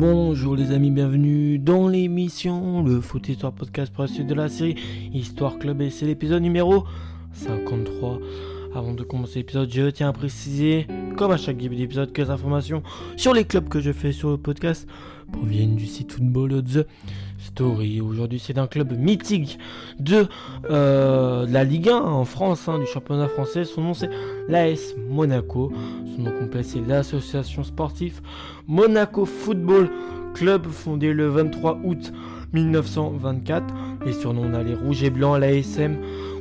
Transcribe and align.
Bonjour 0.00 0.56
les 0.56 0.72
amis, 0.72 0.90
bienvenue 0.90 1.58
dans 1.58 1.86
l'émission 1.86 2.82
Le 2.82 3.02
Foot 3.02 3.28
Histoire 3.28 3.52
Podcast 3.52 3.92
pour 3.92 4.00
la 4.00 4.08
suite 4.08 4.26
de 4.26 4.32
la 4.32 4.48
série 4.48 4.76
Histoire 5.12 5.58
Club 5.58 5.82
et 5.82 5.90
c'est 5.90 6.06
l'épisode 6.06 6.42
numéro 6.42 6.86
53. 7.34 8.18
Avant 8.72 8.94
de 8.94 9.02
commencer 9.02 9.40
l'épisode, 9.40 9.68
je 9.72 9.90
tiens 9.90 10.10
à 10.10 10.12
préciser, 10.12 10.86
comme 11.16 11.32
à 11.32 11.36
chaque 11.36 11.56
début 11.56 11.74
d'épisode, 11.74 12.12
que 12.12 12.22
les 12.22 12.30
informations 12.30 12.84
sur 13.16 13.34
les 13.34 13.44
clubs 13.44 13.68
que 13.68 13.80
je 13.80 13.90
fais 13.90 14.12
sur 14.12 14.30
le 14.30 14.36
podcast 14.36 14.86
proviennent 15.32 15.74
du 15.74 15.86
site 15.86 16.12
Football 16.12 16.62
The 16.62 16.86
Story. 17.38 18.00
Aujourd'hui, 18.00 18.38
c'est 18.38 18.58
un 18.58 18.68
club 18.68 18.96
mythique 18.96 19.58
de, 19.98 20.28
euh, 20.70 21.46
la 21.48 21.64
Ligue 21.64 21.88
1 21.88 21.96
en 21.96 22.24
France, 22.24 22.68
hein, 22.68 22.78
du 22.78 22.86
championnat 22.86 23.26
français. 23.26 23.64
Son 23.64 23.82
nom, 23.82 23.94
c'est 23.94 24.10
l'AS 24.48 24.94
Monaco. 25.08 25.72
Son 26.14 26.22
nom 26.22 26.30
complet, 26.38 26.62
c'est 26.62 26.80
l'Association 26.86 27.64
sportive 27.64 28.20
Monaco 28.68 29.24
Football 29.24 29.90
Club, 30.34 30.68
fondé 30.68 31.12
le 31.12 31.26
23 31.26 31.80
août 31.82 32.12
1924. 32.52 33.74
Les 34.04 34.12
surnoms, 34.12 34.44
on 34.50 34.54
a 34.54 34.62
les 34.62 34.74
rouges 34.74 35.02
et 35.02 35.10
blancs, 35.10 35.38
l'ASM 35.38 35.96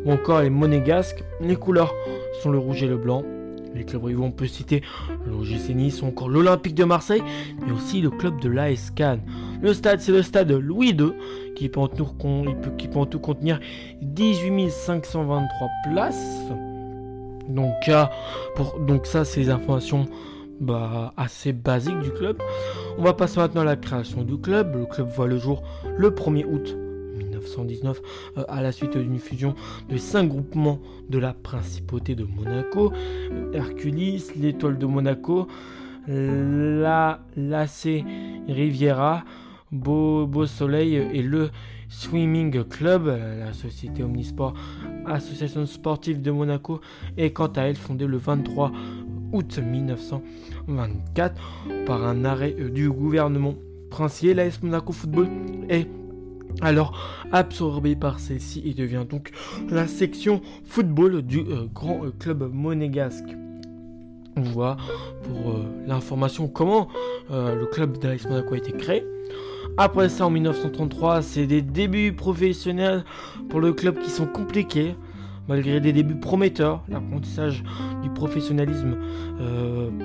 ou 0.06 0.12
encore 0.12 0.42
les 0.42 0.50
monégasques. 0.50 1.24
Les 1.42 1.56
couleurs 1.56 1.94
sont 2.42 2.52
le 2.52 2.58
rouge 2.58 2.84
et 2.84 2.88
le 2.88 2.98
blanc. 2.98 3.24
Les 3.76 3.84
clubs 3.84 4.04
rivaux, 4.04 4.24
on 4.24 4.32
peut 4.32 4.48
citer 4.48 4.82
l'OGC 5.28 5.76
Nice 5.76 6.02
ou 6.02 6.06
encore 6.06 6.30
l'Olympique 6.30 6.74
de 6.74 6.86
Marseille, 6.86 7.22
mais 7.66 7.72
aussi 7.72 8.02
le 8.02 8.10
club 8.10 8.40
de 8.42 8.50
l'AS. 8.50 8.92
Le 9.62 9.74
stade, 9.74 10.00
c'est 10.00 10.12
le 10.12 10.24
stade 10.24 10.52
Louis 10.52 10.90
II, 10.90 11.12
qui 11.56 11.70
peut 11.70 11.80
en 11.80 11.88
tout, 11.88 13.20
contenir 13.20 13.60
18 14.02 14.70
523 14.70 15.68
places. 15.92 16.50
Donc, 17.48 17.92
pour, 18.56 18.80
donc 18.80 19.06
ça, 19.06 19.26
c'est 19.26 19.42
les 19.42 19.50
informations 19.50 20.08
bah, 20.60 21.14
assez 21.18 21.54
basiques 21.54 22.00
du 22.00 22.12
club. 22.12 22.42
On 22.98 23.04
va 23.04 23.14
passer 23.14 23.40
maintenant 23.40 23.62
à 23.62 23.66
la 23.66 23.76
création 23.76 24.24
du 24.24 24.38
club. 24.38 24.76
Le 24.76 24.86
club 24.86 25.10
voit 25.10 25.28
le 25.28 25.38
jour 25.38 25.62
le 25.98 26.10
1er 26.10 26.46
août 26.46 26.76
1919 27.40 28.02
euh, 28.38 28.44
à 28.48 28.62
la 28.62 28.72
suite 28.72 28.98
d'une 28.98 29.20
fusion 29.20 29.56
de 29.90 29.98
cinq 29.98 30.30
groupements 30.30 30.80
de 31.10 31.18
la 31.18 31.34
principauté 31.34 32.16
de 32.16 32.24
Monaco, 32.24 32.92
Hercules, 33.54 34.22
l'étoile 34.40 34.78
de 34.78 34.86
Monaco, 34.86 35.48
la 36.08 37.20
Lacé 37.36 38.04
Riviera, 38.48 39.24
Beau, 39.72 40.26
Beau 40.26 40.46
Soleil 40.48 40.96
et 40.96 41.22
le 41.22 41.50
Swimming 41.90 42.64
Club, 42.64 43.08
la 43.08 43.54
société 43.54 44.04
Omnisport, 44.04 44.54
association 45.06 45.66
sportive 45.66 46.22
de 46.22 46.32
Monaco, 46.32 46.82
est 47.18 47.32
quant 47.32 47.48
à 47.48 47.64
elle 47.64 47.76
fondée 47.76 48.06
le 48.08 48.18
23 48.18 48.72
août 49.34 49.60
1924 49.60 51.42
par 51.86 52.06
un 52.06 52.26
arrêt 52.26 52.52
du 52.52 52.90
gouvernement 52.90 53.56
princier. 53.90 54.34
L'AS 54.34 54.62
Monaco 54.62 54.94
Football 54.94 55.28
est 55.68 55.88
alors 56.62 56.98
absorbé 57.32 57.96
par 57.96 58.20
celle-ci 58.20 58.62
et 58.66 58.74
devient 58.74 59.06
donc 59.10 59.32
la 59.70 59.88
section 59.88 60.42
football 60.66 61.22
du 61.22 61.40
euh, 61.40 61.68
grand 61.74 62.06
euh, 62.06 62.14
club 62.18 62.50
monégasque. 62.54 63.36
On 64.36 64.42
voit 64.42 64.78
pour 65.24 65.52
euh, 65.52 65.66
l'information 65.88 66.48
comment 66.48 66.88
le 67.32 67.66
club 67.66 68.00
d'Alex 68.00 68.28
Monaco 68.28 68.56
a 68.56 68.58
été 68.58 68.72
créé. 68.72 69.06
Après 69.78 70.10
ça, 70.10 70.26
en 70.26 70.30
1933, 70.32 71.22
c'est 71.22 71.46
des 71.46 71.62
débuts 71.62 72.14
professionnels 72.14 73.04
pour 73.50 73.60
le 73.60 73.72
club 73.72 74.00
qui 74.00 74.10
sont 74.10 74.26
compliqués. 74.26 74.96
Malgré 75.50 75.82
des 75.82 75.92
débuts 75.92 76.16
prometteurs, 76.16 76.84
l'apprentissage 76.88 77.64
du 78.02 78.10
professionnalisme 78.12 78.96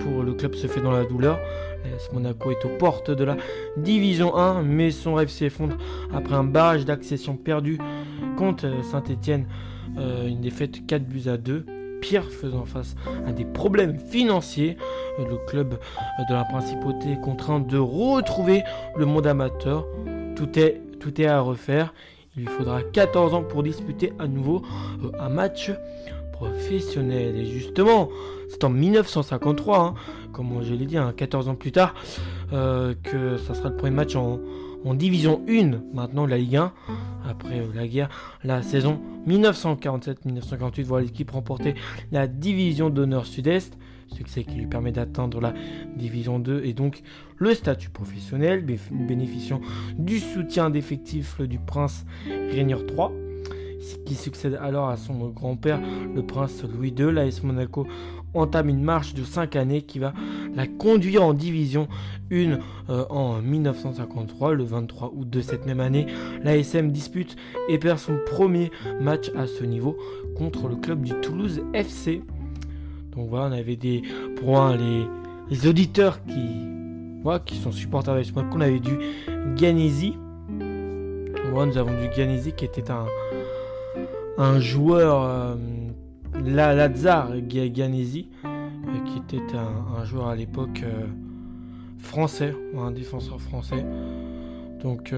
pour 0.00 0.22
le 0.24 0.32
club 0.32 0.54
se 0.54 0.66
fait 0.66 0.80
dans 0.80 0.90
la 0.90 1.04
douleur. 1.04 1.38
Monaco 2.12 2.50
est 2.50 2.64
aux 2.64 2.76
portes 2.78 3.10
de 3.10 3.24
la 3.24 3.36
Division 3.76 4.36
1, 4.36 4.62
mais 4.62 4.90
son 4.90 5.14
rêve 5.14 5.28
s'effondre 5.28 5.76
après 6.12 6.34
un 6.34 6.44
barrage 6.44 6.84
d'accession 6.84 7.36
perdu 7.36 7.78
contre 8.36 8.66
Saint-Etienne. 8.84 9.46
Euh, 9.98 10.26
une 10.26 10.40
défaite 10.40 10.86
4 10.86 11.04
buts 11.04 11.28
à 11.28 11.36
2. 11.36 11.66
Pierre 12.00 12.24
faisant 12.24 12.64
face 12.64 12.96
à 13.26 13.32
des 13.32 13.44
problèmes 13.44 13.98
financiers, 13.98 14.76
euh, 15.18 15.24
le 15.28 15.36
club 15.46 15.78
de 16.28 16.34
la 16.34 16.44
principauté 16.44 17.12
est 17.12 17.20
contraint 17.20 17.60
de 17.60 17.78
retrouver 17.78 18.62
le 18.96 19.06
monde 19.06 19.26
amateur. 19.26 19.86
Tout 20.36 20.58
est 20.58 21.26
à 21.26 21.40
refaire. 21.40 21.94
Il 22.36 22.46
lui 22.46 22.48
faudra 22.48 22.82
14 22.82 23.32
ans 23.34 23.42
pour 23.44 23.62
disputer 23.62 24.12
à 24.18 24.26
nouveau 24.26 24.62
euh, 25.04 25.12
un 25.20 25.28
match 25.28 25.70
professionnel. 26.32 27.36
Et 27.36 27.46
justement, 27.46 28.08
c'est 28.48 28.64
en 28.64 28.70
1953, 28.70 29.78
hein, 29.78 29.94
comme 30.32 30.60
je 30.62 30.74
l'ai 30.74 30.86
dit, 30.86 30.96
14 31.16 31.48
hein, 31.48 31.52
ans 31.52 31.54
plus 31.54 31.70
tard, 31.70 31.94
euh, 32.52 32.94
que 33.04 33.36
ça 33.36 33.54
sera 33.54 33.68
le 33.68 33.76
premier 33.76 33.94
match 33.94 34.16
en, 34.16 34.40
Division 34.94 35.40
1, 35.48 35.80
maintenant 35.94 36.26
la 36.26 36.36
Ligue 36.36 36.56
1, 36.56 36.72
après 37.26 37.60
euh, 37.60 37.66
la 37.74 37.86
guerre. 37.86 38.08
La 38.42 38.62
saison 38.62 39.00
1947-1948 39.28 40.82
voit 40.82 41.00
l'équipe 41.00 41.30
remporter 41.30 41.74
la 42.12 42.26
Division 42.26 42.90
d'honneur 42.90 43.26
Sud-Est, 43.26 43.78
succès 44.08 44.44
qui 44.44 44.56
lui 44.56 44.66
permet 44.66 44.92
d'atteindre 44.92 45.40
la 45.40 45.54
Division 45.96 46.38
2 46.38 46.62
et 46.64 46.72
donc 46.72 47.02
le 47.36 47.54
statut 47.54 47.90
professionnel, 47.90 48.64
bénéficiant 48.90 49.60
du 49.98 50.18
soutien 50.18 50.70
d'effectifs 50.70 51.40
du 51.40 51.58
prince 51.58 52.04
Rainier 52.26 52.76
III 52.76 53.08
qui 54.04 54.14
succède 54.14 54.58
alors 54.60 54.88
à 54.88 54.96
son 54.96 55.28
grand-père, 55.28 55.80
le 56.14 56.22
prince 56.22 56.62
Louis 56.64 56.94
II. 56.96 57.12
L'AS 57.12 57.42
Monaco 57.42 57.86
entame 58.34 58.68
une 58.68 58.82
marche 58.82 59.14
de 59.14 59.22
5 59.22 59.56
années 59.56 59.82
qui 59.82 59.98
va 59.98 60.12
la 60.54 60.66
conduire 60.66 61.22
en 61.22 61.34
division 61.34 61.88
1 62.32 62.58
euh, 62.90 63.04
en 63.10 63.40
1953. 63.40 64.54
Le 64.54 64.64
23 64.64 65.12
août 65.14 65.28
de 65.28 65.40
cette 65.40 65.66
même 65.66 65.80
année, 65.80 66.06
l'ASM 66.42 66.90
dispute 66.90 67.36
et 67.68 67.78
perd 67.78 67.98
son 67.98 68.18
premier 68.26 68.70
match 69.00 69.30
à 69.36 69.46
ce 69.46 69.64
niveau 69.64 69.96
contre 70.36 70.68
le 70.68 70.76
club 70.76 71.02
du 71.02 71.12
Toulouse 71.20 71.62
FC. 71.72 72.22
Donc 73.16 73.28
voilà, 73.28 73.54
on 73.54 73.58
avait 73.58 73.76
des 73.76 74.02
pour 74.36 74.68
les, 75.50 75.66
auditeurs 75.66 76.24
qui 76.24 76.68
voilà, 77.22 77.38
qui 77.38 77.56
sont 77.56 77.72
supporters 77.72 78.14
de 78.14 78.32
Monaco, 78.34 78.56
on 78.56 78.60
avait 78.60 78.80
du 78.80 78.98
Ganesi. 79.56 80.14
Voilà, 81.50 81.70
nous 81.70 81.78
avons 81.78 81.92
du 82.00 82.08
Ganesi 82.16 82.52
qui 82.52 82.64
était 82.64 82.90
un 82.90 83.06
un 84.36 84.60
joueur, 84.60 85.22
euh, 85.22 85.54
la 86.44 86.74
Lazar 86.74 87.30
Ganesi, 87.40 88.28
euh, 88.44 88.48
qui 89.06 89.18
était 89.18 89.56
un, 89.56 90.04
joueur 90.04 90.28
à 90.28 90.36
l'époque 90.36 90.82
euh, 90.84 91.06
français, 91.98 92.54
un 92.76 92.90
défenseur 92.90 93.40
français. 93.40 93.84
Donc 94.82 95.14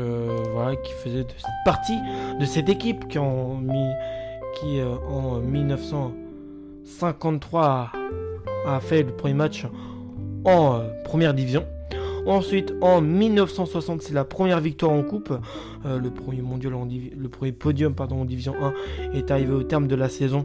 voilà, 0.53 0.77
qui 0.77 0.93
faisait 0.93 1.27
partie 1.65 1.99
de 2.39 2.45
cette 2.45 2.69
équipe 2.69 3.09
qui 3.09 3.19
en, 3.19 3.61
qui, 4.61 4.81
en 4.81 5.41
1953 6.87 7.93
a, 8.67 8.81
fait 8.81 9.03
le 9.03 9.13
premier 9.13 9.35
match 9.35 9.67
en 10.45 10.83
première 11.05 11.35
division. 11.35 11.67
Ensuite, 12.27 12.73
en 12.81 13.01
1960, 13.01 14.03
c'est 14.03 14.15
la 14.15 14.25
première 14.25 14.61
victoire 14.61 14.93
en 14.93 15.03
coupe. 15.03 15.33
Euh, 15.85 15.99
le, 15.99 16.11
premier 16.11 16.43
mondial 16.43 16.73
le 16.73 17.29
premier 17.29 17.51
podium 17.53 17.95
pardon, 17.95 18.23
en 18.23 18.25
Division 18.25 18.55
1 18.61 18.73
est 19.15 19.31
arrivé 19.31 19.53
au 19.53 19.63
terme 19.63 19.87
de 19.89 19.97
la 19.97 20.09
saison 20.09 20.45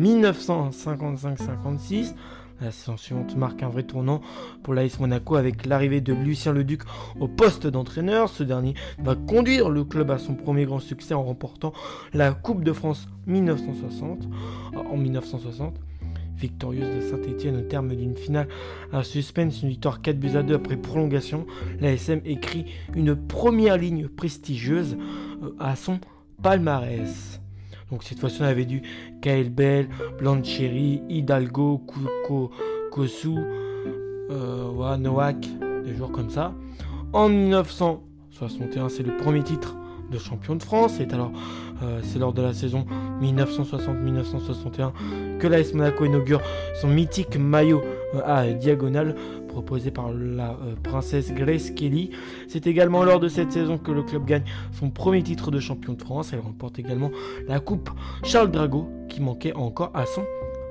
1955-56. 0.00 2.14
La 2.60 2.70
saison 2.70 2.98
suivante 2.98 3.36
marque 3.36 3.62
un 3.62 3.70
vrai 3.70 3.84
tournant 3.84 4.20
pour 4.62 4.74
l'AS 4.74 5.00
Monaco 5.00 5.36
avec 5.36 5.64
l'arrivée 5.64 6.02
de 6.02 6.12
Lucien 6.12 6.52
Leduc 6.52 6.82
au 7.18 7.26
poste 7.26 7.66
d'entraîneur. 7.66 8.28
Ce 8.28 8.42
dernier 8.42 8.74
va 8.98 9.14
conduire 9.14 9.70
le 9.70 9.82
club 9.84 10.10
à 10.10 10.18
son 10.18 10.34
premier 10.34 10.66
grand 10.66 10.78
succès 10.78 11.14
en 11.14 11.22
remportant 11.22 11.72
la 12.12 12.32
Coupe 12.32 12.62
de 12.62 12.72
France 12.74 13.08
1960. 13.26 14.28
En 14.74 14.96
1960 14.96 15.74
victorieuse 16.36 16.88
de 16.96 17.00
Saint-Etienne 17.02 17.56
au 17.56 17.60
terme 17.60 17.94
d'une 17.94 18.16
finale 18.16 18.48
à 18.92 19.04
suspense, 19.04 19.62
une 19.62 19.68
victoire 19.68 20.00
4 20.00 20.18
buts 20.18 20.36
à 20.36 20.42
2 20.42 20.54
après 20.54 20.76
prolongation. 20.76 21.46
L'ASM 21.80 22.20
écrit 22.24 22.64
une 22.94 23.14
première 23.14 23.76
ligne 23.76 24.08
prestigieuse 24.08 24.96
euh, 25.42 25.54
à 25.58 25.76
son 25.76 26.00
palmarès. 26.42 27.39
Donc 27.90 28.02
cette 28.02 28.18
fois-ci 28.18 28.42
on 28.42 28.44
avait 28.44 28.64
du 28.64 28.82
Kael 29.20 29.50
Bell, 29.50 29.88
Blancheri, 30.18 31.02
Hidalgo, 31.08 31.82
Kosu, 32.90 33.38
euh, 34.30 35.32
des 35.84 35.94
joueurs 35.94 36.12
comme 36.12 36.30
ça. 36.30 36.54
En 37.12 37.28
1961 37.28 38.88
c'est 38.88 39.02
le 39.02 39.16
premier 39.16 39.42
titre 39.42 39.76
de 40.10 40.18
champion 40.18 40.56
de 40.56 40.62
France. 40.62 40.94
C'est 40.98 41.12
alors 41.12 41.32
euh, 41.82 42.00
c'est 42.02 42.18
lors 42.18 42.32
de 42.32 42.42
la 42.42 42.52
saison 42.52 42.84
1960-1961 43.22 45.38
que 45.38 45.46
l'AS 45.46 45.72
Monaco 45.72 46.04
inaugure 46.04 46.42
son 46.74 46.88
mythique 46.88 47.36
maillot 47.36 47.82
euh, 48.14 48.20
à 48.24 48.46
diagonale 48.48 49.14
proposé 49.50 49.90
par 49.90 50.12
la 50.12 50.52
euh, 50.52 50.74
princesse 50.82 51.32
Grace 51.32 51.70
Kelly. 51.70 52.10
C'est 52.48 52.66
également 52.66 53.04
lors 53.04 53.20
de 53.20 53.28
cette 53.28 53.52
saison 53.52 53.78
que 53.78 53.90
le 53.90 54.02
club 54.02 54.24
gagne 54.24 54.44
son 54.72 54.90
premier 54.90 55.22
titre 55.22 55.50
de 55.50 55.60
champion 55.60 55.92
de 55.92 56.00
France. 56.02 56.32
Elle 56.32 56.40
remporte 56.40 56.78
également 56.78 57.10
la 57.46 57.60
coupe 57.60 57.90
Charles 58.22 58.50
Drago 58.50 58.88
qui 59.08 59.20
manquait 59.20 59.54
encore 59.54 59.90
à 59.94 60.06
son 60.06 60.24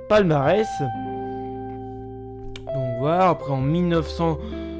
palmarès. 0.07 0.67
Donc 2.73 2.99
voilà, 2.99 3.29
après 3.29 3.51
en 3.51 3.61
1900 3.61 4.39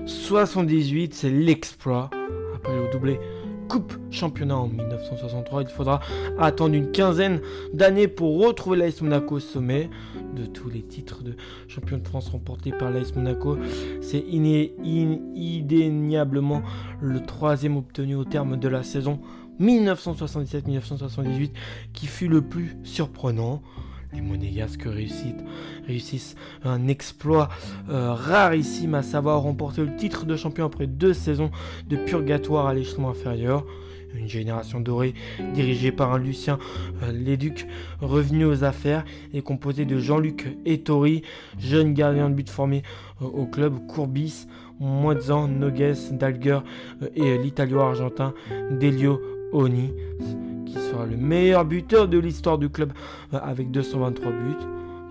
1978, 0.09 1.13
c'est 1.13 1.29
l'exploit. 1.29 2.09
Après 2.55 2.75
le 2.75 2.91
doublé 2.91 3.19
Coupe 3.69 3.93
Championnat 4.09 4.57
en 4.57 4.67
1963, 4.67 5.61
il 5.61 5.67
faudra 5.67 5.99
attendre 6.39 6.73
une 6.73 6.91
quinzaine 6.91 7.39
d'années 7.71 8.07
pour 8.07 8.43
retrouver 8.43 8.77
l'AS 8.79 8.99
Monaco 9.01 9.35
au 9.35 9.39
sommet 9.39 9.91
de 10.35 10.47
tous 10.47 10.69
les 10.69 10.81
titres 10.81 11.21
de 11.21 11.35
champion 11.67 11.99
de 11.99 12.07
France 12.07 12.29
remportés 12.29 12.71
par 12.71 12.89
l'AS 12.89 13.15
Monaco. 13.15 13.59
C'est 14.01 14.25
indéniablement 15.23 16.63
le 16.99 17.21
troisième 17.21 17.77
obtenu 17.77 18.15
au 18.15 18.25
terme 18.25 18.57
de 18.57 18.67
la 18.67 18.81
saison 18.81 19.19
1977-1978 19.61 21.51
qui 21.93 22.07
fut 22.07 22.27
le 22.27 22.41
plus 22.41 22.75
surprenant. 22.83 23.61
Les 24.13 24.21
Monégasques 24.21 24.87
réussissent, 25.87 26.35
un 26.63 26.87
exploit 26.87 27.49
euh, 27.89 28.13
rarissime, 28.13 28.95
à 28.95 29.03
savoir 29.03 29.41
remporter 29.41 29.81
le 29.81 29.95
titre 29.95 30.25
de 30.25 30.35
champion 30.35 30.65
après 30.65 30.87
deux 30.87 31.13
saisons 31.13 31.51
de 31.87 31.95
purgatoire 31.95 32.67
à 32.67 32.73
l'échelon 32.73 33.09
inférieur. 33.09 33.65
Une 34.15 34.27
génération 34.27 34.79
dorée 34.79 35.13
dirigée 35.53 35.91
par 35.91 36.11
un 36.11 36.17
Lucien 36.17 36.57
euh, 37.03 37.11
Léduc 37.11 37.67
revenu 38.01 38.45
aux 38.45 38.63
affaires 38.63 39.05
et 39.33 39.43
composé 39.43 39.85
de 39.85 39.99
Jean-Luc 39.99 40.57
Ettori, 40.65 41.21
jeune 41.59 41.93
gardien 41.93 42.31
de 42.31 42.33
but 42.33 42.49
formé 42.49 42.81
euh, 43.21 43.25
au 43.25 43.45
club 43.45 43.85
Courbis, 43.87 44.47
Moitzan, 44.79 45.47
Nogues, 45.47 45.93
Dalger 46.13 46.61
et 47.15 47.37
l'italo-argentin 47.37 48.33
Delio 48.71 49.21
Oni 49.53 49.91
qui 50.65 50.73
sera 50.73 51.05
le 51.05 51.17
meilleur 51.17 51.65
buteur 51.65 52.07
de 52.07 52.17
l'histoire 52.17 52.57
du 52.57 52.69
club 52.69 52.91
euh, 53.33 53.39
avec 53.41 53.71
223 53.71 54.31
buts. 54.31 54.37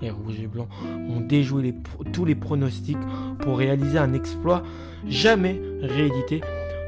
Les 0.00 0.11
Rouges 0.11 0.40
et 0.40 0.46
Blancs 0.46 0.69
ont 1.11 1.20
déjoué 1.20 1.75
tous 2.12 2.25
les 2.25 2.37
pronostics 2.37 2.99
pour 3.40 3.58
réaliser 3.58 3.99
un 3.99 4.12
exploit 4.12 4.62
jamais 5.08 5.61
réédité 5.82 6.40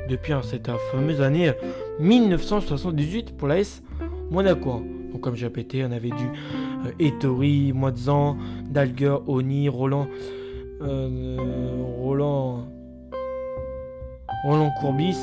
depuis 0.09 0.33
cette 0.45 0.71
fameuse 0.93 1.21
année 1.21 1.53
1978 1.99 3.37
pour 3.37 3.49
l'AS 3.49 3.83
Monaco. 4.31 4.83
Donc 5.13 5.21
comme 5.23 5.35
j'ai 5.35 5.47
répété, 5.47 5.85
on 5.85 5.91
avait 5.91 6.11
du 6.11 6.27
euh, 6.87 6.93
Ettori, 7.01 7.73
Moitzan, 7.73 8.37
Dalger, 8.69 9.17
Oni, 9.27 9.69
Roland, 9.69 10.07
euh, 10.83 11.37
Roland, 11.99 12.69
Roland 14.45 14.73
Courbis, 14.81 15.19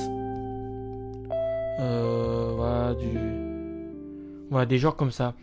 voilà, 1.77 2.95
du, 2.95 3.07
voilà, 4.49 4.65
des 4.65 4.77
joueurs 4.77 4.95
comme 4.95 5.11
ça. 5.11 5.33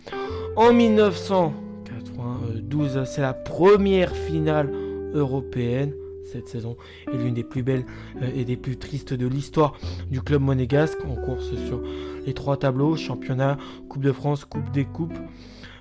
En 0.57 0.73
1992, 0.73 3.05
c'est 3.05 3.23
la 3.23 3.35
première 3.35 4.15
finale 4.15 4.71
européenne 5.15 5.93
cette 6.35 6.49
saison 6.49 6.77
est 7.13 7.17
l'une 7.17 7.35
des 7.35 7.45
plus 7.45 7.63
belles 7.63 7.87
euh, 8.21 8.31
et 8.35 8.45
des 8.45 8.57
plus 8.57 8.77
tristes 8.77 9.15
de 9.15 9.27
l'histoire 9.27 9.79
du 10.11 10.21
club 10.21 10.43
monégasque 10.43 10.99
en 11.05 11.15
course 11.15 11.55
sur 11.67 11.81
les 12.27 12.35
trois 12.35 12.57
tableaux 12.57 12.97
championnat, 12.97 13.57
Coupe 13.89 14.03
de 14.03 14.13
France, 14.13 14.45
Coupe 14.45 14.71
des 14.73 14.85
Coupes. 14.85 15.17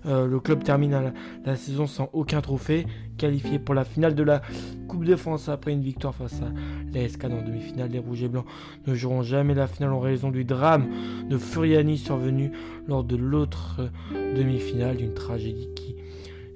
Euh, 0.06 0.28
le 0.28 0.40
club 0.40 0.64
termine 0.64 1.14
la, 1.46 1.56
saison 1.56 1.88
sans 1.88 2.10
aucun 2.14 2.42
trophée, 2.42 2.86
qualifié 3.18 3.60
pour 3.60 3.74
la 3.74 3.86
finale 3.86 4.16
de 4.16 4.24
la 4.24 4.42
Coupe 4.88 5.06
de 5.06 5.16
France 5.16 5.50
après 5.50 5.72
une 5.72 5.82
victoire 5.82 6.14
face 6.14 6.42
à 6.42 6.52
l'ASK 6.94 7.26
en 7.26 7.42
demi-finale. 7.42 7.90
Les 7.90 8.00
Rouges 8.00 8.24
et 8.24 8.28
Blancs 8.28 8.46
ne 8.86 8.94
joueront 8.94 9.24
jamais 9.24 9.54
la 9.54 9.68
finale 9.68 9.94
en 9.94 10.00
raison 10.00 10.30
du 10.30 10.44
drame 10.44 10.88
de 11.30 11.38
Furiani 11.38 11.98
survenu 11.98 12.52
lors 12.88 13.04
de 13.04 13.16
l'autre 13.16 13.80
euh, 14.14 14.36
demi-finale, 14.36 14.98
d'une 14.98 15.14
tragédie 15.14 15.70
qui 15.76 15.96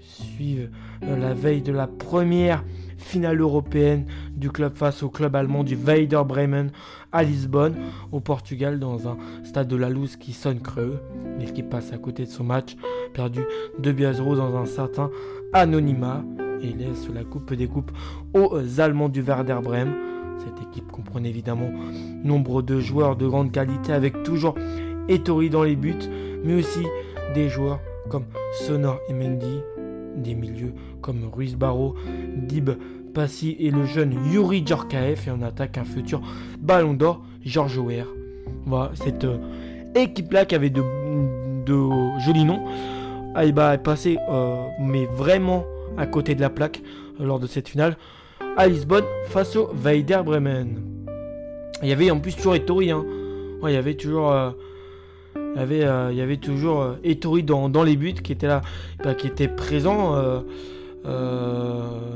suit 0.02 0.60
euh, 1.04 1.18
la 1.18 1.34
veille 1.34 1.62
de 1.62 1.72
la 1.72 1.88
première 1.88 2.64
finale 2.98 3.40
européenne 3.40 4.06
du 4.38 4.52
club 4.52 4.76
face 4.76 5.04
au 5.04 5.10
club 5.10 5.36
allemand 5.36 5.64
du 5.64 5.76
Weider 5.76 6.22
Bremen 6.26 6.72
à 7.12 7.24
Lisbonne, 7.24 7.76
au 8.12 8.20
Portugal, 8.20 8.80
dans 8.80 9.08
un 9.08 9.18
stade 9.44 9.68
de 9.68 9.76
la 9.76 9.90
Louse 9.90 10.16
qui 10.16 10.32
sonne 10.32 10.60
creux. 10.60 11.00
L'équipe 11.40 11.70
passe 11.70 11.92
à 11.92 11.98
côté 11.98 12.24
de 12.24 12.30
son 12.30 12.44
match, 12.44 12.78
perdu 13.14 13.42
2 13.80 13.92
buts 13.92 14.06
à 14.06 14.14
0 14.14 14.36
dans 14.36 14.56
un 14.56 14.66
certain 14.66 15.10
anonymat 15.54 16.24
et 16.62 16.74
laisse 16.74 17.10
la 17.14 17.24
coupe 17.24 17.54
des 17.54 17.68
coupes 17.68 17.92
aux 18.34 18.80
Allemands 18.80 19.10
du 19.10 19.22
Werder 19.22 19.60
Bremen. 19.62 19.94
Cette 20.40 20.68
équipe 20.70 20.92
comprend 20.92 21.24
évidemment 21.24 21.72
nombre 22.24 22.62
de 22.62 22.80
joueurs 22.80 23.16
de 23.16 23.28
grande 23.28 23.52
qualité 23.52 23.92
avec 23.92 24.24
toujours 24.24 24.56
Ettori 25.10 25.50
dans 25.50 25.64
les 25.64 25.76
buts, 25.76 25.96
mais 26.44 26.56
aussi 26.56 26.84
des 27.34 27.50
joueurs 27.50 27.80
comme 28.10 28.26
Sonor 28.54 29.00
et 29.10 29.14
Mendy, 29.14 29.62
des 30.18 30.36
milieux 30.36 30.74
comme 31.02 31.30
Ruiz 31.32 31.56
Barro, 31.56 31.96
Dib 32.36 32.72
Passi 33.14 33.56
et 33.60 33.72
le 33.72 33.86
jeune 33.86 34.14
Yuri 34.32 34.64
Djorkaeff 34.66 35.28
et 35.28 35.32
on 35.32 35.42
attaque 35.42 35.78
un 35.78 35.84
futur 35.84 36.22
Ballon 36.60 36.94
d'Or, 36.94 37.24
George 37.44 37.78
Weah. 37.78 38.06
Voilà, 38.66 38.92
cette 38.96 39.24
euh, 39.24 39.38
équipe-là 39.96 40.46
qui 40.46 40.56
avait 40.56 40.70
de, 40.70 40.84
jolis 42.20 42.46
noms, 42.46 42.64
elle 43.36 43.50
est 43.50 43.84
passée, 43.84 44.18
euh, 44.30 44.66
mais 44.80 45.06
vraiment 45.06 45.66
à 45.98 46.06
côté 46.06 46.36
de 46.36 46.42
la 46.42 46.50
plaque 46.50 46.82
euh, 47.20 47.26
lors 47.26 47.40
de 47.40 47.48
cette 47.48 47.70
finale 47.70 47.98
à 48.56 48.68
Lisbonne 48.68 49.06
face 49.26 49.56
au 49.56 49.72
Weider 49.74 50.22
Bremen. 50.24 50.80
Il 51.82 51.90
y 51.90 51.94
avait 51.94 52.12
en 52.12 52.20
plus 52.20 52.36
toujours 52.36 52.54
hein. 52.54 52.60
il 53.64 53.74
y 53.74 53.76
avait 53.76 53.96
toujours 53.96 54.34
il 55.58 55.62
y 55.62 55.64
avait, 55.64 55.84
euh, 55.86 56.12
il 56.12 56.18
y 56.18 56.22
avait 56.22 56.38
toujours 56.38 56.82
euh, 56.82 56.96
Ettori 57.04 57.42
dans, 57.42 57.68
dans, 57.68 57.82
les 57.82 57.98
buts 57.98 58.14
qui 58.14 58.32
était 58.32 58.46
là, 58.46 58.62
bah, 59.04 59.16
qui 59.16 59.26
était 59.26 59.48
présent 59.48 60.14
euh, 60.14 60.42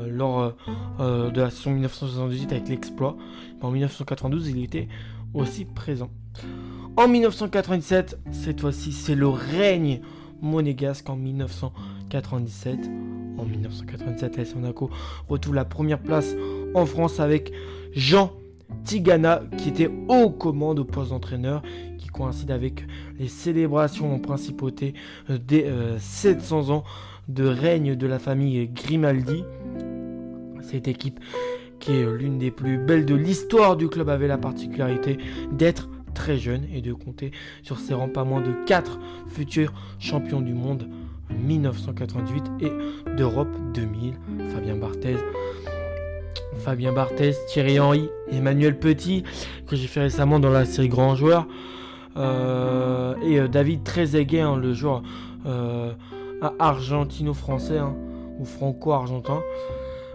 lors 0.08 0.54
de 1.00 1.40
la 1.40 1.50
saison 1.50 1.70
1978 1.70 2.52
avec 2.52 2.68
l'exploit. 2.68 3.16
En 3.60 3.72
1992, 3.72 4.48
il 4.50 4.62
était 4.62 4.86
aussi 5.34 5.64
présent. 5.64 6.10
En 6.96 7.08
1997, 7.08 8.20
cette 8.30 8.60
fois-ci, 8.60 8.92
c'est 8.92 9.16
le 9.16 9.28
règne 9.28 10.02
monégasque 10.40 11.10
en 11.10 11.16
1997. 11.16 12.78
En 13.38 13.44
1997, 13.44 14.38
AS 14.38 14.54
Monaco 14.54 14.88
retrouve 15.28 15.56
la 15.56 15.64
première 15.64 15.98
place 15.98 16.36
en 16.74 16.86
France 16.86 17.18
avec 17.18 17.52
Jean 17.92 18.30
Tigana 18.84 19.42
qui 19.58 19.70
était 19.70 19.90
aux 20.08 20.30
commandes 20.30 20.78
au 20.78 20.84
poste 20.84 21.10
d'entraîneur 21.10 21.62
coïncide 22.12 22.50
avec 22.50 22.86
les 23.18 23.28
célébrations 23.28 24.14
en 24.14 24.18
principauté 24.18 24.94
euh, 25.30 25.38
des 25.38 25.66
700 25.98 26.56
euh, 26.68 26.72
ans 26.72 26.84
de 27.28 27.44
règne 27.44 27.96
de 27.96 28.06
la 28.06 28.18
famille 28.18 28.68
Grimaldi. 28.68 29.44
Cette 30.60 30.88
équipe, 30.88 31.18
qui 31.80 31.92
est 31.92 32.06
l'une 32.06 32.38
des 32.38 32.50
plus 32.50 32.78
belles 32.78 33.06
de 33.06 33.14
l'histoire 33.14 33.76
du 33.76 33.88
club, 33.88 34.08
avait 34.08 34.28
la 34.28 34.38
particularité 34.38 35.18
d'être 35.50 35.88
très 36.14 36.36
jeune 36.36 36.64
et 36.72 36.80
de 36.80 36.92
compter 36.92 37.32
sur 37.62 37.78
ses 37.78 37.94
rangs 37.94 38.08
pas 38.08 38.24
moins 38.24 38.40
de 38.40 38.52
4 38.66 38.98
futurs 39.28 39.72
champions 39.98 40.40
du 40.40 40.52
monde 40.52 40.88
1988 41.30 42.44
et 42.60 43.16
d'Europe 43.16 43.48
2000. 43.74 44.14
Fabien 44.54 44.76
Barthez, 44.76 45.16
Fabien 46.58 46.92
Barthez, 46.92 47.34
Thierry 47.48 47.80
Henry, 47.80 48.08
Emmanuel 48.30 48.78
Petit, 48.78 49.24
que 49.66 49.76
j'ai 49.76 49.86
fait 49.86 50.00
récemment 50.00 50.38
dans 50.38 50.50
la 50.50 50.64
série 50.64 50.88
Grand 50.88 51.14
Joueur. 51.16 51.46
Euh, 52.16 53.14
et 53.22 53.40
euh, 53.40 53.48
David 53.48 53.84
Trezeguet, 53.84 54.40
hein, 54.40 54.56
le 54.56 54.72
joueur 54.72 55.02
euh, 55.46 55.92
argentino-français 56.58 57.78
hein, 57.78 57.94
ou 58.38 58.44
franco-argentin, 58.44 59.40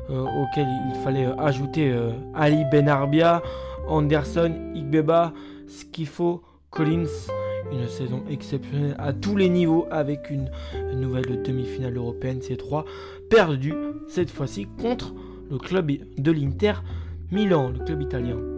auquel 0.10 0.68
il 0.90 0.96
fallait 1.04 1.28
ajouter 1.38 1.94
Ali 2.34 2.64
Benarbia, 2.72 3.42
Anderson, 3.90 4.54
Igbeba, 4.74 5.34
Skifo, 5.68 6.44
Collins. 6.70 7.28
Une 7.70 7.86
saison 7.90 8.24
exceptionnelle 8.30 8.96
à 8.98 9.12
tous 9.12 9.36
les 9.36 9.50
niveaux 9.50 9.86
avec 9.92 10.30
une 10.30 10.50
nouvelle 10.94 11.44
demi-finale 11.44 11.98
européenne, 11.98 12.42
ces 12.42 12.56
trois 12.56 12.86
perdus 13.30 13.76
cette 14.08 14.30
fois-ci 14.30 14.68
contre 14.82 15.14
le 15.52 15.58
club 15.58 15.92
de 16.18 16.32
l'Inter 16.32 16.76
Milan, 17.30 17.70
le 17.78 17.84
club 17.84 18.02
italien. 18.02 18.57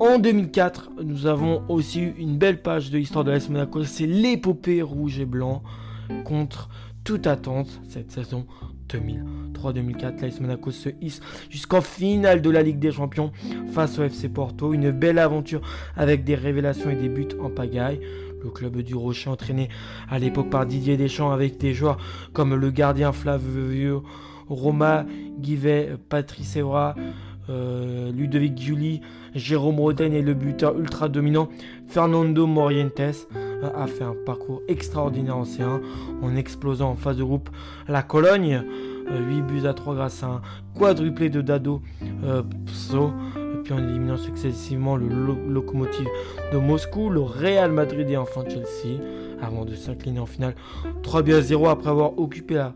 En 0.00 0.20
2004, 0.20 0.90
nous 1.02 1.26
avons 1.26 1.64
aussi 1.68 2.00
eu 2.00 2.14
une 2.18 2.38
belle 2.38 2.62
page 2.62 2.92
de 2.92 2.98
l'histoire 2.98 3.24
de 3.24 3.32
l'AS 3.32 3.48
Monaco, 3.48 3.82
c'est 3.82 4.06
l'épopée 4.06 4.80
rouge 4.80 5.18
et 5.18 5.24
blanc 5.24 5.64
contre 6.24 6.68
toute 7.02 7.26
attente 7.26 7.80
cette 7.88 8.12
saison 8.12 8.46
2003-2004. 8.90 10.20
L'AS 10.20 10.40
Monaco 10.40 10.70
se 10.70 10.90
hisse 11.00 11.20
jusqu'en 11.50 11.80
finale 11.80 12.42
de 12.42 12.50
la 12.50 12.62
Ligue 12.62 12.78
des 12.78 12.92
Champions 12.92 13.32
face 13.72 13.98
au 13.98 14.04
FC 14.04 14.28
Porto. 14.28 14.72
Une 14.72 14.92
belle 14.92 15.18
aventure 15.18 15.62
avec 15.96 16.22
des 16.22 16.36
révélations 16.36 16.90
et 16.90 16.96
des 16.96 17.08
buts 17.08 17.26
en 17.40 17.50
pagaille. 17.50 17.98
Le 18.44 18.50
club 18.50 18.80
du 18.82 18.94
Rocher 18.94 19.30
entraîné 19.30 19.68
à 20.08 20.20
l'époque 20.20 20.48
par 20.48 20.64
Didier 20.64 20.96
Deschamps 20.96 21.32
avec 21.32 21.58
des 21.58 21.74
joueurs 21.74 21.98
comme 22.32 22.54
le 22.54 22.70
gardien 22.70 23.10
Flavio 23.10 24.04
Roma, 24.48 25.04
Guivet, 25.38 25.96
Patrice 26.08 26.56
Evra, 26.56 26.94
euh, 27.50 28.12
Ludovic 28.12 28.58
Giuli, 28.58 29.00
Jérôme 29.34 29.80
Roden 29.80 30.12
et 30.12 30.22
le 30.22 30.34
buteur 30.34 30.78
ultra 30.78 31.08
dominant 31.08 31.48
Fernando 31.86 32.46
Morientes 32.46 33.00
euh, 33.00 33.70
a 33.74 33.86
fait 33.86 34.04
un 34.04 34.14
parcours 34.26 34.62
extraordinaire 34.68 35.36
en 35.36 35.44
C1 35.44 35.80
en 36.22 36.36
explosant 36.36 36.90
en 36.90 36.96
phase 36.96 37.16
de 37.16 37.24
groupe 37.24 37.50
la 37.88 38.02
Cologne 38.02 38.62
8 39.10 39.42
buts 39.42 39.66
à 39.66 39.74
3 39.74 39.94
grâce 39.94 40.22
à 40.22 40.26
un 40.26 40.42
quadruplé 40.78 41.30
de 41.30 41.40
Dado 41.40 41.80
Pso. 42.66 43.12
Et 43.36 43.62
puis 43.62 43.72
en 43.72 43.78
éliminant 43.78 44.18
successivement 44.18 44.96
le 44.96 45.08
locomotive 45.48 46.06
de 46.52 46.58
Moscou, 46.58 47.08
le 47.08 47.20
Real 47.20 47.72
Madrid 47.72 48.08
et 48.10 48.16
enfin 48.16 48.42
Chelsea, 48.46 49.00
avant 49.40 49.64
de 49.64 49.74
s'incliner 49.74 50.20
en 50.20 50.26
finale 50.26 50.54
3 51.02 51.22
buts 51.22 51.32
à 51.32 51.40
0 51.40 51.68
après 51.68 51.88
avoir 51.88 52.18
occupé 52.18 52.54
la 52.54 52.74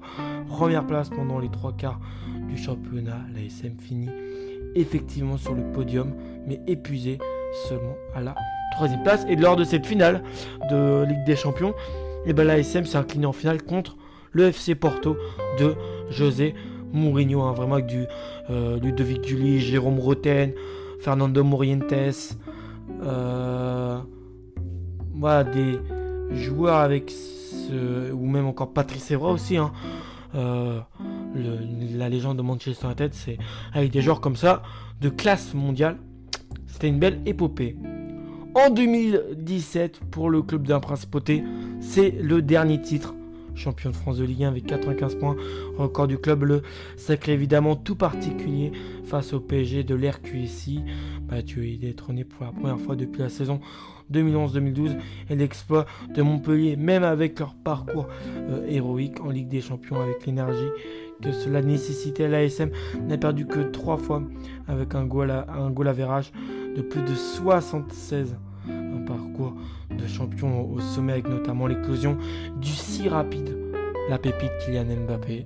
première 0.48 0.86
place 0.86 1.08
pendant 1.10 1.38
les 1.38 1.48
trois 1.48 1.72
quarts 1.72 2.00
du 2.48 2.56
championnat. 2.56 3.18
La 3.34 3.42
SM 3.42 3.76
finit 3.78 4.10
effectivement 4.74 5.36
sur 5.36 5.54
le 5.54 5.62
podium, 5.72 6.14
mais 6.46 6.60
épuisé 6.66 7.18
seulement 7.68 7.96
à 8.14 8.20
la 8.20 8.34
troisième 8.72 9.02
place. 9.02 9.24
Et 9.28 9.36
lors 9.36 9.56
de 9.56 9.64
cette 9.64 9.86
finale 9.86 10.22
de 10.70 11.04
Ligue 11.04 11.24
des 11.24 11.36
Champions, 11.36 11.74
et 12.26 12.32
ben 12.32 12.46
la 12.46 12.58
SM 12.58 12.84
s'est 12.84 12.98
inclinée 12.98 13.26
en 13.26 13.32
finale 13.32 13.62
contre 13.62 13.96
le 14.32 14.44
FC 14.44 14.74
Porto 14.74 15.16
de 15.58 15.74
José 16.10 16.54
Mourinho, 16.92 17.42
hein, 17.42 17.52
vraiment 17.52 17.74
avec 17.74 17.86
du 17.86 18.04
euh, 18.50 18.78
Ludovic 18.78 19.26
Julie, 19.26 19.60
Jérôme 19.60 19.98
Roten, 19.98 20.52
Fernando 21.00 21.42
Morientes, 21.42 22.36
euh, 23.02 23.98
voilà, 25.14 25.44
des 25.44 25.78
joueurs 26.30 26.76
avec 26.76 27.10
ce, 27.10 28.12
ou 28.12 28.26
même 28.26 28.46
encore 28.46 28.72
Patrice 28.72 29.10
Evra 29.10 29.32
aussi, 29.32 29.56
hein, 29.56 29.72
euh, 30.34 30.80
la 31.34 32.08
légende 32.08 32.36
de 32.36 32.42
Manchester 32.42 32.86
United, 32.86 33.14
c'est 33.14 33.38
avec 33.72 33.90
des 33.90 34.02
joueurs 34.02 34.20
comme 34.20 34.36
ça, 34.36 34.62
de 35.00 35.08
classe 35.08 35.54
mondiale. 35.54 35.98
C'était 36.66 36.88
une 36.88 36.98
belle 36.98 37.20
épopée. 37.26 37.76
En 38.54 38.70
2017, 38.70 40.00
pour 40.10 40.28
le 40.28 40.42
club 40.42 40.66
d'un 40.66 40.80
principauté, 40.80 41.42
c'est 41.80 42.10
le 42.10 42.42
dernier 42.42 42.80
titre. 42.80 43.14
Champion 43.54 43.90
de 43.90 43.96
France 43.96 44.18
de 44.18 44.24
Ligue 44.24 44.44
1 44.44 44.48
avec 44.48 44.66
95 44.66 45.16
points, 45.16 45.36
record 45.76 46.06
du 46.06 46.18
club, 46.18 46.44
le 46.44 46.62
sacré 46.96 47.32
évidemment 47.32 47.76
tout 47.76 47.96
particulier 47.96 48.72
face 49.04 49.32
au 49.34 49.40
PSG 49.40 49.84
de 49.84 49.94
l'RQSI, 49.94 50.80
battu 51.28 51.68
et 51.68 51.76
détrôné 51.76 52.24
pour 52.24 52.44
la 52.44 52.52
première 52.52 52.80
fois 52.80 52.96
depuis 52.96 53.20
la 53.20 53.28
saison 53.28 53.60
2011-2012 54.12 54.96
et 55.30 55.36
l'exploit 55.36 55.86
de 56.14 56.22
Montpellier, 56.22 56.76
même 56.76 57.04
avec 57.04 57.38
leur 57.38 57.54
parcours 57.54 58.08
euh, 58.36 58.66
héroïque 58.68 59.20
en 59.20 59.30
Ligue 59.30 59.48
des 59.48 59.60
Champions, 59.60 60.00
avec 60.00 60.26
l'énergie 60.26 60.68
que 61.22 61.32
cela 61.32 61.62
nécessitait, 61.62 62.28
l'ASM 62.28 62.70
n'a 63.08 63.16
perdu 63.16 63.46
que 63.46 63.60
trois 63.60 63.96
fois 63.96 64.22
avec 64.68 64.94
un 64.94 65.04
goal 65.04 65.30
à, 65.30 65.46
un 65.52 65.70
goal 65.70 65.92
de 66.76 66.82
plus 66.82 67.02
de 67.02 67.14
76. 67.14 68.36
Un 68.68 69.04
parcours 69.04 69.54
de 69.90 70.06
champion 70.06 70.70
au 70.70 70.80
sommet 70.80 71.12
avec 71.12 71.28
notamment 71.28 71.66
l'éclosion 71.66 72.16
du 72.60 72.70
si 72.70 73.08
rapide, 73.08 73.56
la 74.08 74.18
pépite 74.18 74.52
Kylian 74.64 74.84
Mbappé 75.06 75.44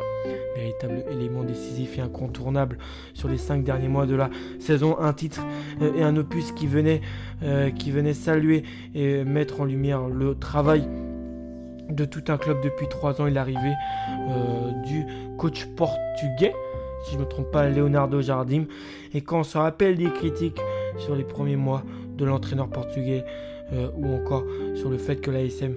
véritable 0.56 1.04
élément 1.10 1.44
décisif 1.44 1.98
et 1.98 2.00
incontournable 2.00 2.78
sur 3.14 3.28
les 3.28 3.38
cinq 3.38 3.62
derniers 3.62 3.88
mois 3.88 4.06
de 4.06 4.14
la 4.14 4.30
saison. 4.58 4.98
Un 4.98 5.12
titre 5.12 5.42
euh, 5.82 5.94
et 5.94 6.02
un 6.02 6.16
opus 6.16 6.52
qui 6.52 6.66
venait, 6.66 7.00
euh, 7.42 7.70
qui 7.70 7.90
venait 7.90 8.14
saluer 8.14 8.62
et 8.94 9.24
mettre 9.24 9.60
en 9.60 9.64
lumière 9.64 10.08
le 10.08 10.34
travail 10.34 10.88
de 11.90 12.04
tout 12.04 12.24
un 12.28 12.36
club 12.36 12.62
depuis 12.62 12.88
trois 12.88 13.20
ans 13.20 13.26
et 13.26 13.30
l'arrivée 13.30 13.74
euh, 14.28 14.72
du 14.86 15.06
coach 15.36 15.66
portugais, 15.76 16.54
si 17.04 17.12
je 17.12 17.16
ne 17.16 17.22
me 17.22 17.28
trompe 17.28 17.50
pas, 17.50 17.68
Leonardo 17.68 18.20
Jardim. 18.20 18.64
Et 19.14 19.20
quand 19.20 19.40
on 19.40 19.44
se 19.44 19.58
rappelle 19.58 19.96
des 19.96 20.10
critiques 20.10 20.60
sur 20.98 21.14
les 21.14 21.24
premiers 21.24 21.56
mois 21.56 21.82
de 22.16 22.24
l'entraîneur 22.24 22.68
portugais, 22.68 23.24
ou 23.96 24.14
encore 24.14 24.44
sur 24.76 24.90
le 24.90 24.96
fait 24.96 25.16
que 25.16 25.28
l'ASM 25.28 25.74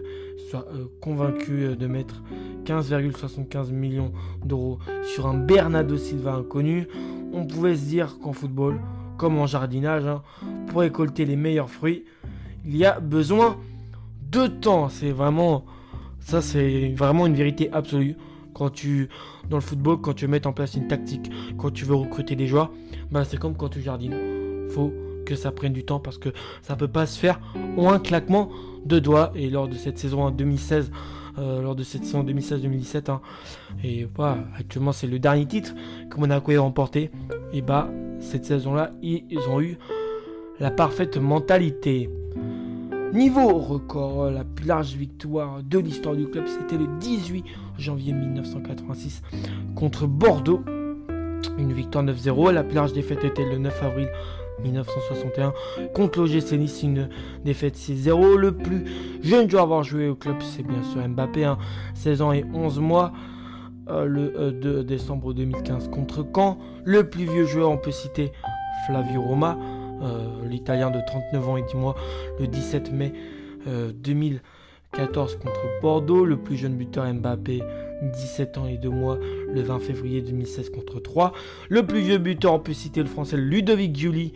soit 0.50 0.68
convaincu 1.02 1.76
de 1.76 1.88
mettre 1.88 2.22
15,75 2.66 3.72
millions 3.72 4.12
d'euros 4.46 4.78
sur 5.04 5.26
un 5.26 5.34
Bernardo 5.34 5.98
Silva 5.98 6.34
inconnu, 6.36 6.88
on 7.34 7.46
pouvait 7.46 7.76
se 7.76 7.86
dire 7.86 8.18
qu'en 8.22 8.34
football, 8.34 8.80
comme 9.18 9.38
en 9.38 9.46
jardinage, 9.46 10.06
hein, 10.06 10.22
pour 10.68 10.82
récolter 10.82 11.26
les 11.26 11.36
meilleurs 11.36 11.70
fruits, 11.70 12.06
il 12.66 12.78
y 12.78 12.86
a 12.86 13.00
besoin 13.00 13.58
de 14.32 14.48
temps. 14.48 14.90
C'est 14.90 15.12
vraiment 15.12 15.66
ça, 16.30 16.42
c'est 16.44 16.90
vraiment 16.90 17.26
une 17.26 17.34
vérité 17.34 17.70
absolue. 17.74 18.16
Quand 18.54 18.70
tu 18.70 19.10
dans 19.50 19.58
le 19.58 19.62
football, 19.62 20.00
quand 20.00 20.14
tu 20.14 20.28
mettre 20.28 20.48
en 20.48 20.54
place 20.54 20.76
une 20.76 20.88
tactique, 20.88 21.32
quand 21.58 21.72
tu 21.72 21.86
veux 21.86 21.96
recruter 21.96 22.36
des 22.36 22.46
joueurs, 22.46 22.72
bah, 23.10 23.26
c'est 23.26 23.38
comme 23.38 23.56
quand 23.56 23.70
tu 23.70 23.82
jardines. 23.82 24.16
Faut 24.70 24.94
que 25.26 25.36
ça 25.36 25.52
prenne 25.52 25.74
du 25.74 25.84
temps 25.84 26.00
parce 26.00 26.20
que 26.20 26.30
ça 26.62 26.76
peut 26.76 26.88
pas 26.88 27.08
se 27.08 27.18
faire 27.20 27.40
en 27.78 27.92
un 27.92 28.00
claquement 28.00 28.50
de 28.86 29.00
doigts. 29.00 29.32
Et 29.36 29.50
lors 29.50 29.68
de 29.68 29.74
cette 29.74 29.98
saison 29.98 30.22
en 30.22 30.32
2016 30.32 30.92
euh, 31.40 31.62
lors 31.62 31.76
de 31.76 31.84
cette 31.84 32.06
saison 32.06 32.24
2016-2017. 32.24 33.10
Hein. 33.10 33.22
Et 33.84 34.08
voilà, 34.16 34.38
actuellement 34.58 34.92
c'est 34.92 35.08
le 35.08 35.18
dernier 35.18 35.48
titre 35.48 35.74
que 36.12 36.20
Monaco 36.20 36.52
a 36.52 36.60
remporté. 36.60 37.10
Et 37.54 37.62
bah 37.62 37.90
cette 38.20 38.46
saison-là, 38.46 38.92
ils 39.02 39.26
ont 39.50 39.62
eu 39.62 39.78
la 40.60 40.70
parfaite 40.70 41.18
mentalité. 41.18 42.10
Niveau 43.14 43.58
record, 43.58 44.30
la 44.30 44.44
plus 44.44 44.68
large 44.68 44.94
victoire 44.94 45.64
de 45.64 45.80
l'histoire 45.80 46.16
du 46.16 46.28
club, 46.28 46.46
c'était 46.48 46.78
le 46.78 46.88
18 47.00 47.44
janvier 47.78 48.14
1986 48.14 49.24
contre 49.76 50.06
Bordeaux. 50.06 50.62
Une 51.58 51.74
victoire 51.74 52.04
9-0. 52.04 52.52
La 52.52 52.64
plus 52.64 52.76
large 52.76 52.94
défaite 52.94 53.24
était 53.24 53.46
le 53.46 53.58
9 53.58 53.84
avril 53.84 54.10
1961 54.64 55.54
contre 55.94 56.20
l'OGC 56.20 56.52
Nice, 56.54 56.84
une 56.84 57.10
défaite 57.44 57.76
6-0. 57.76 58.36
Le 58.36 58.52
plus 58.52 58.86
jeune 59.24 59.50
joueur 59.50 59.62
à 59.62 59.66
avoir 59.66 59.84
joué 59.84 60.08
au 60.08 60.16
club, 60.16 60.36
c'est 60.42 60.64
bien 60.64 60.84
sûr 60.84 61.08
Mbappé, 61.08 61.52
16 61.96 62.22
hein. 62.22 62.26
ans 62.26 62.32
et 62.34 62.46
11 62.54 62.80
mois. 62.80 63.12
Euh, 63.90 64.06
le 64.06 64.52
2 64.52 64.70
euh, 64.70 64.84
décembre 64.84 65.34
2015 65.34 65.90
contre 65.90 66.24
Caen. 66.36 66.60
Le 66.84 67.10
plus 67.10 67.26
vieux 67.26 67.46
joueur, 67.46 67.72
on 67.72 67.78
peut 67.78 67.92
citer 67.92 68.32
Flavio 68.86 69.22
Roma, 69.22 69.58
euh, 69.58 69.79
l'italien 70.46 70.92
de 70.92 71.00
39 71.06 71.50
ans 71.50 71.58
et 71.58 71.64
10 71.64 71.76
mois, 71.76 71.96
le 72.40 72.48
17 72.48 72.92
mai 72.92 73.14
2014 73.66 75.36
contre 75.38 75.62
Bordeaux. 75.82 76.26
Le 76.26 76.38
plus 76.38 76.58
jeune 76.58 76.76
buteur 76.76 77.12
Mbappé, 77.14 77.62
17 78.02 78.58
ans 78.58 78.68
et 78.68 78.78
2 78.78 78.90
mois 78.90 79.18
le 79.54 79.62
20 79.62 79.80
février 79.80 80.22
2016 80.22 80.70
contre 80.70 81.00
3. 81.00 81.34
Le 81.70 81.86
plus 81.86 82.00
vieux 82.00 82.18
buteur, 82.18 82.54
on 82.54 82.60
peut 82.60 82.74
citer 82.74 83.02
le 83.02 83.10
français 83.10 83.38
Ludovic 83.38 83.96
Giuli, 83.96 84.34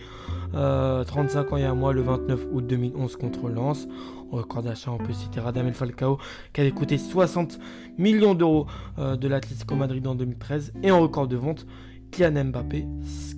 35 0.54 0.56
euh, 0.56 1.52
ans 1.52 1.58
et 1.58 1.66
1 1.66 1.76
mois 1.76 1.94
le 1.94 2.02
29 2.02 2.48
août 2.52 2.68
2011 2.68 3.16
contre 3.16 3.50
Lens. 3.50 3.88
Au 4.32 4.38
record 4.38 4.64
d'achat, 4.64 4.92
on 4.92 4.98
peut 4.98 5.14
citer 5.14 5.40
Radamel 5.40 5.74
Falcao 5.74 6.18
qui 6.54 6.62
a 6.62 6.72
coûté 6.72 6.98
60 6.98 7.60
millions 7.98 8.34
d'euros 8.34 8.66
euh, 8.98 9.16
de 9.16 9.28
l'Atlético 9.28 9.76
Madrid 9.76 10.06
en 10.08 10.16
2013. 10.16 10.74
Et 10.84 10.92
en 10.92 11.02
record 11.02 11.28
de 11.28 11.36
vente, 11.36 11.66
Kylian 12.14 12.46
Mbappé 12.46 12.86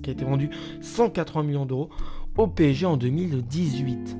qui 0.02 0.10
a 0.10 0.12
été 0.12 0.24
vendu 0.24 0.50
180 0.82 1.42
millions 1.42 1.66
d'euros 1.66 1.90
au 2.36 2.46
PSG 2.46 2.86
en 2.86 2.96
2018. 2.96 4.16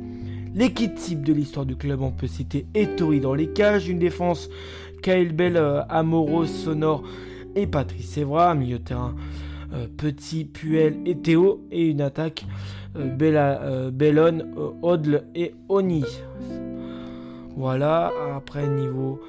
L'équipe 0.55 0.95
type 0.95 1.23
de 1.23 1.33
l'histoire 1.33 1.67
du 1.67 1.77
club, 1.77 2.01
on 2.01 2.11
peut 2.11 2.27
citer 2.27 2.67
Ettori 2.75 3.21
dans 3.21 3.35
les 3.35 3.49
cages, 3.49 3.89
une 3.89 3.99
défense 3.99 4.49
Kyle 5.03 5.33
Bell, 5.33 5.57
euh, 5.57 5.83
Amoros, 5.89 6.47
Sonore 6.47 7.05
et 7.55 7.67
Patrice 7.67 8.17
Evra, 8.17 8.55
milieu 8.55 8.79
de 8.79 8.85
terrain 8.85 9.15
euh, 9.75 9.87
Petit, 9.97 10.47
Puel 10.47 10.97
et 11.05 11.17
Théo, 11.17 11.61
et 11.71 11.87
une 11.87 12.01
attaque 12.01 12.47
euh, 12.97 13.15
Bella, 13.15 13.91
Bellon, 13.93 14.47
Odle 14.83 15.25
et 15.35 15.55
Oni. 15.69 16.05
Voilà, 17.57 18.11
après 18.35 18.67
niveau 18.67 19.21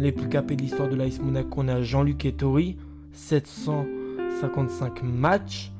les 0.00 0.12
plus 0.12 0.28
capés 0.28 0.56
de 0.56 0.62
l'histoire 0.62 0.88
de 0.88 0.96
l'Ice 0.96 1.20
Monaco, 1.20 1.62
on 1.62 1.68
a 1.68 1.80
Jean-Luc 1.80 2.26
Ettori, 2.26 2.76
755 3.14 5.02
matchs. 5.02 5.72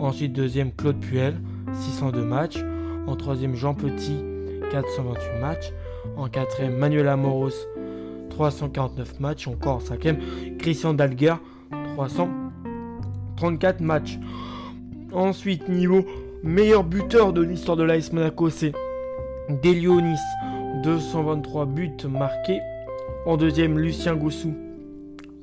Ensuite, 0.00 0.32
deuxième, 0.32 0.72
Claude 0.72 0.98
Puel, 0.98 1.40
602 1.72 2.24
matchs. 2.24 2.58
En 3.06 3.16
troisième, 3.16 3.54
Jean 3.54 3.74
Petit, 3.74 4.24
428 4.70 5.40
matchs. 5.40 5.72
En 6.16 6.28
quatrième, 6.28 6.76
Manuel 6.76 7.08
Amoros, 7.08 7.50
349 8.30 9.20
matchs. 9.20 9.46
Encore 9.46 9.76
en 9.76 9.80
cinquième, 9.80 10.18
Christian 10.58 10.94
Dalguer, 10.94 11.34
334 11.94 13.80
matchs. 13.80 14.18
Ensuite, 15.12 15.68
niveau 15.68 16.04
meilleur 16.42 16.84
buteur 16.84 17.32
de 17.32 17.42
l'histoire 17.42 17.76
de 17.76 17.82
l'AS 17.82 18.12
Monaco, 18.12 18.48
c'est 18.48 18.72
Delionis, 19.62 20.16
223 20.82 21.66
buts 21.66 21.90
marqués. 22.08 22.60
En 23.26 23.36
deuxième, 23.36 23.78
Lucien 23.78 24.14
Goussou, 24.16 24.54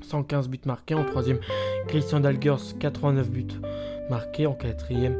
115 0.08 0.50
buts 0.50 0.60
marqués. 0.66 0.96
En 0.96 1.04
troisième, 1.04 1.40
Christian 1.88 2.20
Dalgers, 2.20 2.76
89 2.80 3.30
buts 3.30 3.48
marqués. 4.10 4.46
En 4.46 4.54
quatrième, 4.54 5.18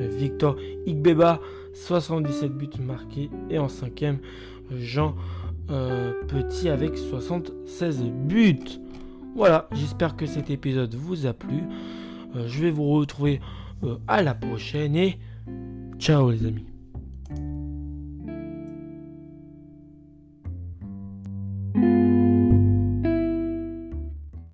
Victor 0.00 0.56
Igbeba, 0.86 1.40
77 1.74 2.52
buts 2.52 2.70
marqués. 2.80 3.30
Et 3.50 3.58
en 3.58 3.68
cinquième, 3.68 4.18
Jean 4.70 5.14
euh, 5.70 6.12
Petit 6.26 6.68
avec 6.68 6.96
76 6.96 8.02
buts. 8.02 8.80
Voilà, 9.36 9.68
j'espère 9.72 10.16
que 10.16 10.26
cet 10.26 10.50
épisode 10.50 10.94
vous 10.94 11.26
a 11.26 11.32
plu. 11.32 11.62
Euh, 12.34 12.48
je 12.48 12.62
vais 12.62 12.70
vous 12.70 12.90
retrouver 12.90 13.40
euh, 13.84 13.96
à 14.08 14.22
la 14.22 14.34
prochaine 14.34 14.96
et 14.96 15.18
ciao 15.98 16.30
les 16.30 16.46
amis. 16.46 16.69